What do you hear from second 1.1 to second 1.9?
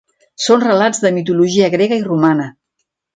mitologia